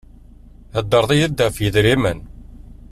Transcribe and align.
Thedreḍ-iy-d 0.73 1.37
ɣef 1.45 1.55
yidrimen. 1.59 2.19